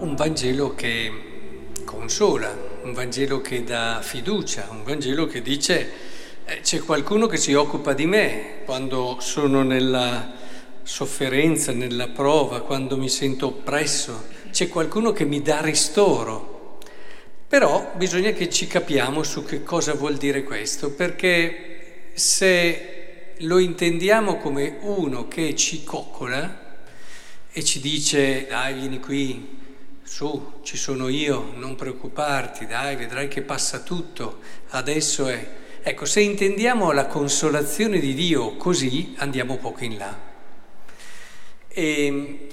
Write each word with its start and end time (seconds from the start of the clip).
un 0.00 0.14
Vangelo 0.14 0.74
che 0.74 1.12
consola, 1.84 2.56
un 2.82 2.92
Vangelo 2.94 3.42
che 3.42 3.64
dà 3.64 4.00
fiducia, 4.02 4.68
un 4.70 4.82
Vangelo 4.82 5.26
che 5.26 5.42
dice 5.42 5.92
eh, 6.46 6.60
c'è 6.60 6.80
qualcuno 6.80 7.26
che 7.26 7.36
si 7.36 7.52
occupa 7.52 7.92
di 7.92 8.06
me 8.06 8.62
quando 8.64 9.18
sono 9.20 9.62
nella 9.62 10.32
sofferenza, 10.82 11.72
nella 11.72 12.08
prova, 12.08 12.62
quando 12.62 12.96
mi 12.96 13.10
sento 13.10 13.48
oppresso, 13.48 14.24
c'è 14.50 14.68
qualcuno 14.68 15.12
che 15.12 15.24
mi 15.24 15.42
dà 15.42 15.60
ristoro. 15.60 16.78
Però 17.46 17.92
bisogna 17.96 18.30
che 18.30 18.48
ci 18.48 18.66
capiamo 18.66 19.22
su 19.22 19.44
che 19.44 19.62
cosa 19.62 19.92
vuol 19.92 20.16
dire 20.16 20.44
questo, 20.44 20.92
perché 20.92 22.12
se 22.14 23.32
lo 23.38 23.58
intendiamo 23.58 24.36
come 24.38 24.78
uno 24.80 25.28
che 25.28 25.54
ci 25.54 25.84
coccola 25.84 26.78
e 27.52 27.64
ci 27.64 27.80
dice 27.80 28.46
dai 28.48 28.74
vieni 28.74 28.98
qui, 28.98 29.58
su, 30.10 30.54
ci 30.64 30.76
sono 30.76 31.08
io, 31.08 31.52
non 31.54 31.76
preoccuparti, 31.76 32.66
dai, 32.66 32.96
vedrai 32.96 33.28
che 33.28 33.42
passa 33.42 33.78
tutto, 33.78 34.40
adesso 34.70 35.28
è. 35.28 35.58
Ecco, 35.82 36.04
se 36.04 36.20
intendiamo 36.20 36.90
la 36.90 37.06
consolazione 37.06 38.00
di 38.00 38.12
Dio 38.12 38.56
così, 38.56 39.14
andiamo 39.18 39.56
poco 39.56 39.84
in 39.84 39.96
là. 39.96 40.18
E, 41.68 42.48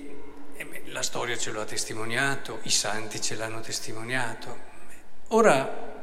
e 0.55 0.81
la 0.85 1.01
storia 1.01 1.35
ce 1.35 1.49
lo 1.49 1.61
ha 1.61 1.65
testimoniato, 1.65 2.59
i 2.61 2.69
santi 2.69 3.19
ce 3.19 3.33
l'hanno 3.33 3.59
testimoniato. 3.59 4.57
Ora, 5.29 5.95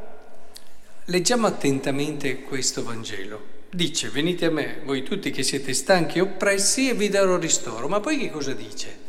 leggiamo 1.04 1.46
attentamente 1.46 2.42
questo 2.42 2.82
Vangelo. 2.82 3.52
Dice, 3.70 4.08
venite 4.08 4.46
a 4.46 4.50
me, 4.50 4.80
voi 4.84 5.04
tutti 5.04 5.30
che 5.30 5.44
siete 5.44 5.72
stanchi 5.72 6.18
e 6.18 6.22
oppressi, 6.22 6.88
e 6.88 6.94
vi 6.94 7.08
darò 7.08 7.38
ristoro. 7.38 7.86
Ma 7.86 8.00
poi 8.00 8.18
che 8.18 8.30
cosa 8.30 8.54
dice? 8.54 9.02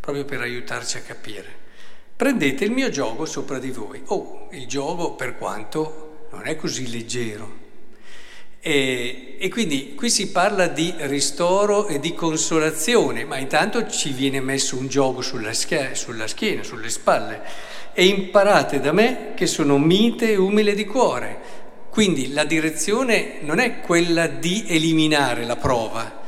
Proprio 0.00 0.24
per 0.24 0.40
aiutarci 0.40 0.96
a 0.96 1.02
capire 1.02 1.66
prendete 2.18 2.64
il 2.64 2.72
mio 2.72 2.90
gioco 2.90 3.24
sopra 3.26 3.60
di 3.60 3.70
voi. 3.70 4.02
Oh, 4.06 4.48
il 4.50 4.66
gioco 4.66 5.12
per 5.12 5.38
quanto 5.38 6.26
non 6.32 6.48
è 6.48 6.56
così 6.56 6.90
leggero. 6.90 7.66
E, 8.58 9.36
e, 9.38 9.48
quindi 9.48 9.94
qui 9.94 10.10
si 10.10 10.32
parla 10.32 10.66
di 10.66 10.92
ristoro 10.98 11.86
e 11.86 12.00
di 12.00 12.14
consolazione, 12.14 13.24
ma 13.24 13.36
intanto 13.36 13.86
ci 13.86 14.10
viene 14.10 14.40
messo 14.40 14.76
un 14.76 14.88
gioco 14.88 15.22
sulla, 15.22 15.52
schia, 15.52 15.94
sulla 15.94 16.26
schiena, 16.26 16.64
sulle 16.64 16.90
spalle. 16.90 17.40
E 17.92 18.06
imparate 18.06 18.80
da 18.80 18.90
me 18.90 19.34
che 19.36 19.46
sono 19.46 19.78
mite 19.78 20.32
e 20.32 20.36
umile 20.36 20.74
di 20.74 20.86
cuore. 20.86 21.38
Quindi 21.88 22.32
la 22.32 22.42
direzione 22.42 23.38
non 23.42 23.60
è 23.60 23.78
quella 23.78 24.26
di 24.26 24.64
eliminare 24.66 25.44
la 25.44 25.56
prova, 25.56 26.20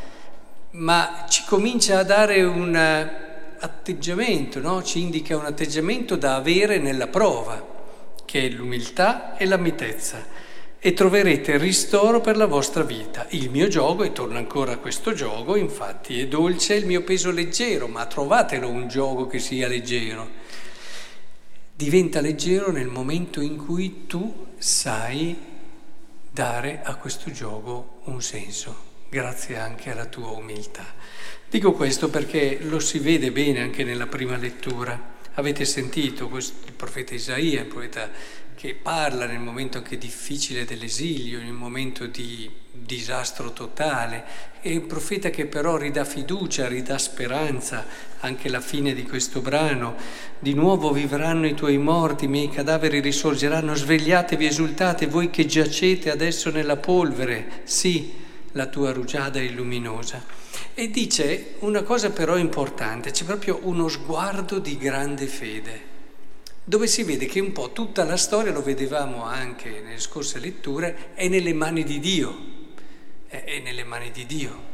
ma 0.72 1.27
ci 1.28 1.42
comincia 1.44 1.98
a 1.98 2.05
dare 2.05 2.44
una 2.44 3.30
atteggiamento, 3.61 4.61
no? 4.61 4.83
ci 4.83 5.00
indica 5.00 5.36
un 5.36 5.44
atteggiamento 5.44 6.16
da 6.16 6.36
avere 6.36 6.78
nella 6.78 7.06
prova, 7.06 7.78
che 8.25 8.47
è 8.47 8.48
l'umiltà 8.48 9.36
e 9.36 9.44
la 9.47 9.56
mitezza. 9.56 10.39
E 10.83 10.94
troverete 10.94 11.58
ristoro 11.58 12.20
per 12.20 12.39
la 12.39 12.47
vostra 12.47 12.83
vita. 12.83 13.27
Il 13.30 13.50
mio 13.50 13.69
gioco, 13.69 14.02
e 14.02 14.12
torna 14.12 14.39
ancora 14.39 14.72
a 14.72 14.78
questo 14.78 15.12
gioco, 15.12 15.56
infatti 15.56 16.20
è 16.20 16.27
dolce 16.27 16.75
il 16.75 16.86
mio 16.86 17.02
peso 17.02 17.30
leggero, 17.30 17.86
ma 17.86 18.06
trovatelo 18.06 18.69
un 18.69 18.89
gioco 18.89 19.27
che 19.27 19.39
sia 19.39 19.69
leggero. 19.69 20.28
Diventa 21.74 22.20
leggero 22.20 22.70
nel 22.70 22.89
momento 22.89 23.42
in 23.42 23.56
cui 23.56 24.06
tu 24.06 24.47
sai 24.56 25.36
dare 26.30 26.80
a 26.83 26.95
questo 26.95 27.30
gioco 27.30 28.00
un 28.05 28.22
senso, 28.22 28.89
grazie 29.11 29.59
anche 29.59 29.91
alla 29.91 30.07
tua 30.07 30.31
umiltà. 30.31 30.87
Dico 31.51 31.73
questo 31.73 32.09
perché 32.09 32.61
lo 32.63 32.79
si 32.79 33.01
vede 33.01 33.33
bene 33.33 33.61
anche 33.61 33.83
nella 33.83 34.07
prima 34.07 34.37
lettura. 34.37 35.19
Avete 35.35 35.65
sentito 35.65 36.29
questo, 36.29 36.67
il 36.67 36.73
profeta 36.73 37.13
Isaia, 37.13 37.61
il 37.61 37.67
profeta 37.67 38.09
che 38.55 38.75
parla 38.75 39.27
nel 39.27 39.41
momento 39.41 39.79
anche 39.79 39.98
difficile 39.98 40.65
dell'esilio, 40.65 41.41
nel 41.41 41.53
momento 41.53 42.07
di 42.07 42.48
disastro 42.73 43.53
totale, 43.53 44.25
è 44.61 44.71
un 44.77 44.87
profeta 44.87 45.31
che 45.31 45.47
però 45.47 45.77
ridà 45.77 46.05
fiducia, 46.05 46.69
ridà 46.69 46.98
speranza, 46.98 47.87
anche 48.21 48.48
la 48.48 48.61
fine 48.61 48.95
di 48.95 49.05
questo 49.05 49.41
brano. 49.41 49.97
Di 50.39 50.53
nuovo 50.55 50.92
vivranno 50.92 51.47
i 51.47 51.55
tuoi 51.55 51.79
morti, 51.79 52.27
i 52.27 52.29
miei 52.29 52.51
cadaveri 52.51 53.01
risorgeranno, 53.01 53.75
svegliatevi, 53.75 54.47
esultate, 54.47 55.07
voi 55.07 55.31
che 55.31 55.47
giacete 55.47 56.11
adesso 56.11 56.51
nella 56.51 56.77
polvere, 56.77 57.63
sì, 57.65 58.20
la 58.52 58.66
tua 58.66 58.92
rugiada 58.92 59.40
è 59.40 59.48
luminosa. 59.48 60.24
E 60.74 60.90
dice 60.90 61.55
una 61.61 61.83
cosa 61.83 62.11
però 62.11 62.36
importante, 62.36 63.11
c'è 63.11 63.24
proprio 63.24 63.61
uno 63.62 63.88
sguardo 63.88 64.58
di 64.58 64.77
grande 64.77 65.27
fede, 65.27 65.80
dove 66.64 66.86
si 66.86 67.02
vede 67.02 67.27
che 67.27 67.40
un 67.40 67.52
po' 67.52 67.72
tutta 67.72 68.05
la 68.05 68.16
storia, 68.16 68.52
lo 68.52 68.62
vedevamo 68.62 69.24
anche 69.24 69.80
nelle 69.80 70.00
scorse 70.00 70.38
letture, 70.38 71.12
è 71.14 71.28
nelle 71.28 71.52
mani 71.52 71.84
di 71.84 71.98
Dio, 71.98 72.36
è 73.27 73.61
nelle 73.62 73.84
mani 73.84 74.11
di 74.11 74.27
Dio 74.27 74.68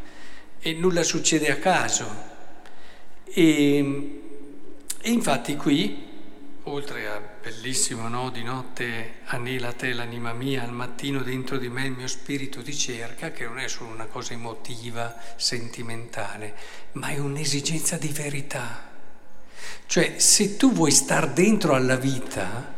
e 0.61 0.73
nulla 0.73 1.03
succede 1.05 1.51
a 1.51 1.57
caso. 1.57 2.35
E, 3.25 4.21
e 5.01 5.11
infatti 5.11 5.55
qui 5.57 6.06
oltre 6.69 7.09
a 7.09 7.21
bellissimo, 7.21 8.09
no? 8.09 8.31
Di 8.31 8.43
notte 8.43 9.19
anela 9.27 9.73
te 9.73 9.93
l'anima 9.93 10.33
mia, 10.33 10.63
al 10.63 10.73
mattino 10.73 11.23
dentro 11.23 11.59
di 11.59 11.69
me 11.69 11.87
il 11.87 11.93
mio 11.93 12.09
spirito 12.09 12.63
ti 12.63 12.75
cerca, 12.75 13.31
che 13.31 13.45
non 13.45 13.59
è 13.59 13.69
solo 13.69 13.91
una 13.91 14.07
cosa 14.07 14.33
emotiva, 14.33 15.17
sentimentale, 15.37 16.55
ma 16.93 17.09
è 17.09 17.19
un'esigenza 17.19 17.97
di 17.97 18.09
verità. 18.09 18.95
Cioè, 19.87 20.19
se 20.19 20.57
tu 20.57 20.73
vuoi 20.73 20.91
star 20.91 21.33
dentro 21.33 21.75
alla 21.75 21.97
vita 21.97 22.75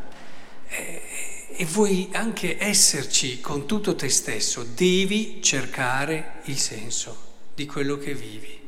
eh, 0.69 1.03
e 1.51 1.65
vuoi 1.65 2.11
anche 2.13 2.57
esserci 2.63 3.41
con 3.41 3.67
tutto 3.67 3.95
te 3.95 4.09
stesso, 4.11 4.65
devi 4.65 5.43
cercare 5.43 6.41
il 6.45 6.59
senso 6.59 7.27
di 7.55 7.65
quello 7.65 7.97
che 7.97 8.15
vivi. 8.15 8.68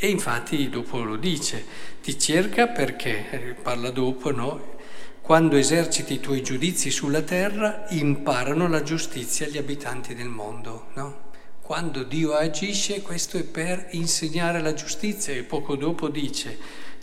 E 0.00 0.06
infatti 0.06 0.68
dopo 0.68 1.02
lo 1.02 1.16
dice, 1.16 1.64
ti 2.00 2.16
cerca 2.16 2.68
perché, 2.68 3.30
eh, 3.30 3.54
parla 3.54 3.90
dopo, 3.90 4.30
no? 4.30 4.76
Quando 5.20 5.56
eserciti 5.56 6.14
i 6.14 6.20
tuoi 6.20 6.40
giudizi 6.40 6.92
sulla 6.92 7.22
terra, 7.22 7.84
imparano 7.88 8.68
la 8.68 8.84
giustizia 8.84 9.48
gli 9.48 9.58
abitanti 9.58 10.14
del 10.14 10.28
mondo, 10.28 10.86
no? 10.94 11.26
Quando 11.60 12.04
Dio 12.04 12.34
agisce, 12.34 13.02
questo 13.02 13.38
è 13.38 13.42
per 13.42 13.88
insegnare 13.90 14.60
la 14.60 14.72
giustizia 14.72 15.34
e 15.34 15.42
poco 15.42 15.74
dopo 15.74 16.08
dice, 16.08 16.56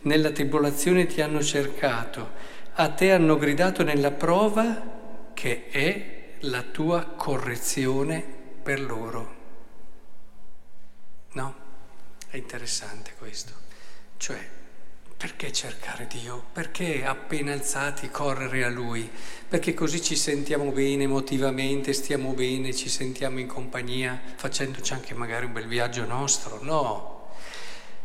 nella 0.03 0.31
tribolazione 0.31 1.05
ti 1.05 1.19
hanno 1.19 1.43
cercato, 1.43 2.29
a 2.75 2.89
te 2.91 3.11
hanno 3.11 3.37
gridato 3.37 3.83
nella 3.83 4.11
prova 4.11 5.31
che 5.33 5.67
è 5.67 6.35
la 6.39 6.61
tua 6.61 7.03
correzione 7.03 8.23
per 8.63 8.79
loro. 8.79 9.35
No? 11.33 11.64
È 12.35 12.37
interessante 12.37 13.13
questo. 13.17 13.53
Cioè, 14.17 14.37
perché 15.15 15.53
cercare 15.53 16.05
Dio? 16.05 16.43
Perché 16.51 17.05
appena 17.05 17.53
alzati 17.53 18.09
correre 18.09 18.65
a 18.65 18.69
Lui? 18.69 19.09
Perché 19.47 19.73
così 19.73 20.01
ci 20.01 20.17
sentiamo 20.17 20.71
bene 20.71 21.03
emotivamente, 21.03 21.93
stiamo 21.93 22.33
bene, 22.33 22.75
ci 22.75 22.89
sentiamo 22.89 23.39
in 23.39 23.47
compagnia, 23.47 24.21
facendoci 24.35 24.91
anche 24.91 25.13
magari 25.13 25.45
un 25.45 25.53
bel 25.53 25.65
viaggio 25.65 26.03
nostro? 26.03 26.59
No. 26.61 27.29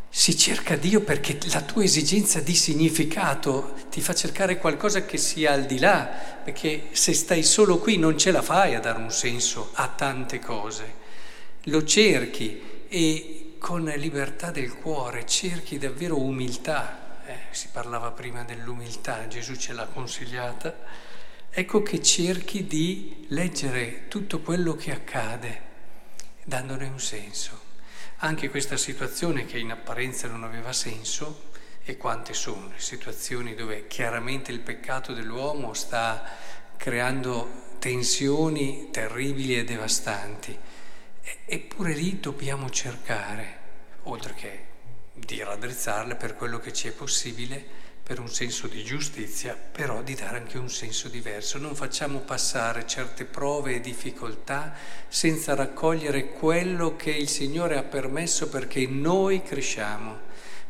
Si 0.09 0.39
cerca 0.39 0.77
Dio 0.77 1.01
perché 1.01 1.37
la 1.51 1.63
tua 1.63 1.83
esigenza 1.83 2.39
di 2.39 2.55
significato 2.55 3.75
ti 3.91 4.01
fa 4.01 4.15
cercare 4.15 4.59
qualcosa 4.59 5.05
che 5.05 5.19
sia 5.19 5.51
al 5.51 5.67
di 5.67 5.81
là, 5.81 6.09
perché 6.45 6.91
se 6.93 7.15
stai 7.15 7.43
solo 7.43 7.79
qui 7.79 7.97
non 7.97 8.17
ce 8.17 8.31
la 8.31 8.43
fai 8.43 8.77
a 8.77 8.81
dare 8.81 9.01
un 9.01 9.11
senso 9.11 9.71
a 9.73 9.89
tante 9.89 10.39
cose. 10.39 10.99
Lo 11.65 11.83
cerchi 11.83 12.87
e 12.89 13.40
con 13.61 13.85
libertà 13.85 14.51
del 14.51 14.75
cuore, 14.75 15.27
cerchi 15.27 15.77
davvero 15.77 16.19
umiltà, 16.19 17.21
eh, 17.27 17.39
si 17.51 17.69
parlava 17.71 18.11
prima 18.11 18.43
dell'umiltà, 18.43 19.29
Gesù 19.29 19.55
ce 19.55 19.75
l'ha 19.75 19.85
consigliata, 19.85 20.75
ecco 21.51 21.83
che 21.83 22.03
cerchi 22.03 22.67
di 22.67 23.27
leggere 23.29 24.09
tutto 24.09 24.41
quello 24.41 24.75
che 24.75 24.93
accade, 24.93 25.61
dandone 26.43 26.87
un 26.87 26.99
senso. 26.99 27.69
Anche 28.23 28.49
questa 28.49 28.79
situazione 28.79 29.45
che 29.45 29.59
in 29.59 29.71
apparenza 29.71 30.27
non 30.27 30.43
aveva 30.43 30.73
senso, 30.73 31.49
e 31.85 31.99
quante 31.99 32.33
sono 32.33 32.69
le 32.69 32.81
situazioni 32.81 33.55
dove 33.55 33.87
chiaramente 33.89 34.53
il 34.53 34.61
peccato 34.61 35.13
dell'uomo 35.13 35.75
sta 35.75 36.25
creando 36.77 37.75
tensioni 37.79 38.89
terribili 38.91 39.59
e 39.59 39.65
devastanti 39.65 40.59
Eppure 41.45 41.95
lì 41.95 42.21
dobbiamo 42.21 42.71
cercare, 42.71 43.59
oltre 44.05 44.35
che 44.35 44.65
di 45.13 45.43
raddrizzarle 45.43 46.15
per 46.15 46.37
quello 46.37 46.59
che 46.59 46.73
ci 46.73 46.89
è 46.89 46.93
possibile, 46.93 47.79
per 48.11 48.19
un 48.19 48.29
senso 48.29 48.67
di 48.67 48.83
giustizia, 48.83 49.55
però 49.55 50.03
di 50.03 50.17
dare 50.17 50.39
anche 50.39 50.59
un 50.59 50.69
senso 50.69 51.09
diverso. 51.09 51.59
Non 51.59 51.77
facciamo 51.77 52.19
passare 52.19 52.85
certe 52.85 53.25
prove 53.25 53.77
e 53.77 53.81
difficoltà 53.81 54.75
senza 55.07 55.55
raccogliere 55.55 56.31
quello 56.31 56.97
che 56.97 57.11
il 57.11 57.29
Signore 57.29 57.77
ha 57.77 57.85
permesso 57.85 58.49
perché 58.49 58.85
noi 58.89 59.43
cresciamo, 59.43 60.23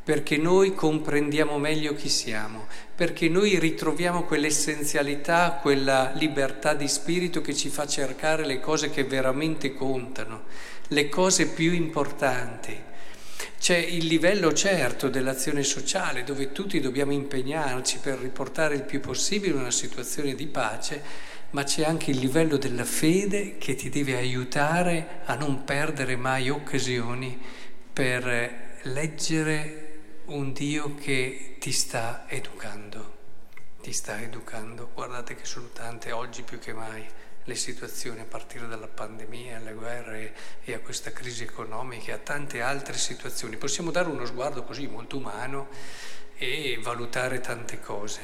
perché 0.02 0.36
noi 0.36 0.74
comprendiamo 0.74 1.58
meglio 1.58 1.94
chi 1.94 2.08
siamo, 2.08 2.66
perché 2.94 3.28
noi 3.28 3.58
ritroviamo 3.58 4.24
quell'essenzialità, 4.24 5.58
quella 5.60 6.12
libertà 6.14 6.74
di 6.74 6.88
spirito 6.88 7.40
che 7.40 7.54
ci 7.54 7.68
fa 7.68 7.86
cercare 7.86 8.46
le 8.46 8.60
cose 8.60 8.90
che 8.90 9.04
veramente 9.04 9.74
contano, 9.74 10.44
le 10.88 11.08
cose 11.08 11.48
più 11.48 11.72
importanti. 11.72 12.88
C'è 13.58 13.76
il 13.76 14.06
livello 14.06 14.54
certo 14.54 15.08
dell'azione 15.08 15.62
sociale 15.62 16.24
dove 16.24 16.50
tutti 16.50 16.80
dobbiamo 16.80 17.12
impegnarci 17.12 17.98
per 17.98 18.18
riportare 18.18 18.74
il 18.74 18.82
più 18.84 19.00
possibile 19.00 19.54
una 19.54 19.70
situazione 19.70 20.34
di 20.34 20.46
pace, 20.46 21.02
ma 21.50 21.62
c'è 21.64 21.84
anche 21.84 22.10
il 22.10 22.18
livello 22.18 22.56
della 22.56 22.84
fede 22.84 23.58
che 23.58 23.74
ti 23.74 23.90
deve 23.90 24.16
aiutare 24.16 25.20
a 25.24 25.34
non 25.34 25.64
perdere 25.64 26.16
mai 26.16 26.48
occasioni 26.48 27.38
per 27.92 28.78
leggere 28.84 29.89
un 30.30 30.52
Dio 30.52 30.94
che 30.94 31.56
ti 31.58 31.72
sta 31.72 32.24
educando, 32.28 33.18
ti 33.82 33.92
sta 33.92 34.20
educando. 34.20 34.90
Guardate 34.94 35.34
che 35.34 35.44
sono 35.44 35.70
tante 35.72 36.12
oggi 36.12 36.42
più 36.42 36.60
che 36.60 36.72
mai 36.72 37.04
le 37.42 37.54
situazioni 37.56 38.20
a 38.20 38.24
partire 38.24 38.68
dalla 38.68 38.86
pandemia, 38.86 39.56
alle 39.56 39.72
guerre 39.72 40.34
e 40.62 40.72
a 40.72 40.78
questa 40.78 41.10
crisi 41.10 41.42
economica, 41.42 42.14
a 42.14 42.18
tante 42.18 42.60
altre 42.60 42.96
situazioni. 42.96 43.56
Possiamo 43.56 43.90
dare 43.90 44.08
uno 44.08 44.24
sguardo 44.24 44.62
così 44.62 44.86
molto 44.86 45.16
umano 45.16 45.66
e 46.36 46.78
valutare 46.80 47.40
tante 47.40 47.80
cose, 47.80 48.20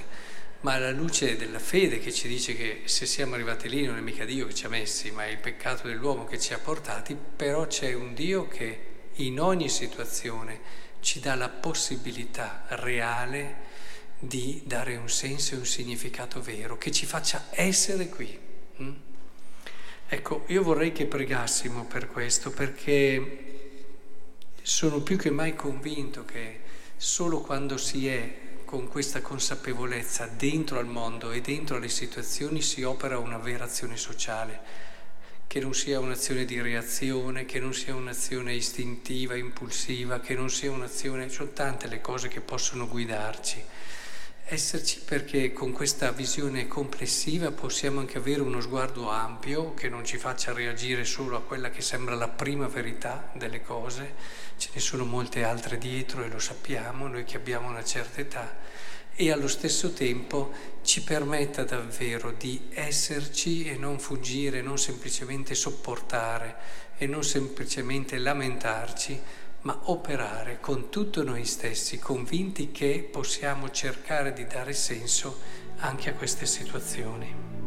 ma 0.61 0.75
alla 0.75 0.93
luce 0.93 1.37
della 1.37 1.59
fede 1.59 1.99
che 1.99 2.13
ci 2.13 2.29
dice 2.29 2.55
che 2.55 2.83
se 2.85 3.05
siamo 3.05 3.35
arrivati 3.35 3.69
lì 3.69 3.85
non 3.85 3.97
è 3.97 4.01
mica 4.01 4.25
Dio 4.25 4.47
che 4.47 4.55
ci 4.55 4.67
ha 4.67 4.69
messi, 4.69 5.11
ma 5.11 5.25
è 5.25 5.31
il 5.31 5.39
peccato 5.39 5.89
dell'uomo 5.89 6.25
che 6.25 6.39
ci 6.39 6.55
ha 6.55 6.59
portati, 6.59 7.17
però 7.17 7.67
c'è 7.67 7.95
un 7.95 8.15
Dio 8.15 8.47
che 8.47 8.95
in 9.15 9.41
ogni 9.41 9.69
situazione 9.69 10.85
ci 11.01 11.21
dà 11.21 11.35
la 11.35 11.49
possibilità 11.49 12.65
reale 12.69 13.65
di 14.19 14.63
dare 14.65 14.97
un 14.97 15.09
senso 15.09 15.55
e 15.55 15.59
un 15.59 15.67
significato 15.67 16.41
vero, 16.41 16.79
che 16.79 16.91
ci 16.91 17.07
faccia 17.07 17.47
essere 17.51 18.09
qui. 18.09 18.39
Mm? 18.83 18.95
Ecco, 20.09 20.45
io 20.49 20.63
vorrei 20.63 20.93
che 20.93 21.07
pregassimo 21.07 21.85
per 21.85 22.09
questo, 22.09 22.51
perché 22.51 23.45
sono 24.63 25.01
più 25.01 25.17
che 25.17 25.31
mai 25.31 25.55
convinto 25.55 26.25
che 26.25 26.61
solo 26.97 27.41
quando 27.41 27.77
si 27.77 28.09
è 28.09 28.45
con 28.65 28.89
questa 28.89 29.21
consapevolezza 29.21 30.27
dentro 30.27 30.79
al 30.79 30.87
mondo 30.87 31.31
e 31.31 31.41
dentro 31.41 31.77
alle 31.77 31.89
situazioni 31.89 32.61
si 32.63 32.83
opera 32.83 33.19
una 33.19 33.39
vera 33.39 33.65
azione 33.65 33.97
sociale 33.97 34.61
che 35.47 35.61
non 35.61 35.75
sia 35.75 36.01
un'azione 36.01 36.45
di 36.45 36.61
reazione, 36.61 37.45
che 37.47 37.61
non 37.61 37.73
sia 37.73 37.95
un'azione 37.95 38.55
istintiva, 38.55 39.37
impulsiva, 39.37 40.21
che 40.21 40.35
non 40.35 40.51
sia 40.51 40.71
un'azione... 40.71 41.29
Sono 41.29 41.51
tante 41.53 41.87
le 41.87 42.01
cose 42.01 42.29
che 42.29 42.41
possono 42.41 42.89
guidarci. 42.89 43.63
Esserci 44.49 45.01
perché 45.05 45.53
con 45.53 45.73
questa 45.73 46.13
visione 46.13 46.69
complessiva 46.69 47.51
possiamo 47.51 47.99
anche 47.99 48.19
avere 48.19 48.43
uno 48.43 48.61
sguardo 48.61 49.11
ampio 49.11 49.75
che 49.75 49.89
non 49.89 50.05
ci 50.05 50.19
faccia 50.19 50.53
reagire 50.53 51.05
solo 51.05 51.37
a 51.37 51.43
quella 51.43 51.71
che 51.71 51.83
sembra 51.83 52.15
la 52.15 52.29
prima 52.29 52.69
verità 52.69 53.29
delle 53.35 53.61
cose, 53.61 54.15
ce 54.57 54.69
ne 54.73 54.81
sono 54.81 55.05
molte 55.05 55.43
altre 55.43 55.79
dietro 55.79 56.23
e 56.23 56.29
lo 56.29 56.39
sappiamo, 56.39 57.09
noi 57.09 57.25
che 57.25 57.37
abbiamo 57.37 57.69
una 57.69 57.83
certa 57.83 58.21
età, 58.21 58.57
e 59.17 59.33
allo 59.33 59.49
stesso 59.49 59.93
tempo 59.93 60.53
ci 60.83 61.03
permetta 61.03 61.65
davvero 61.65 62.33
di 62.33 62.69
esserci 62.75 63.65
e 63.65 63.77
non 63.77 63.99
fuggire, 63.99 64.61
non 64.61 64.79
semplicemente 64.79 65.55
sopportare 65.55 66.57
e 66.99 67.07
non 67.07 67.25
semplicemente 67.25 68.19
lamentarci, 68.19 69.21
ma 69.63 69.81
operare 69.85 70.61
con 70.61 70.91
tutto 70.91 71.25
noi 71.25 71.45
stessi, 71.45 71.99
convinti 71.99 72.71
che 72.71 73.09
possiamo 73.11 73.71
cercare 73.71 74.33
di 74.33 74.47
dare 74.47 74.75
senso 74.75 75.41
anche 75.79 76.11
a 76.11 76.15
queste 76.15 76.47
situazioni. 76.47 77.66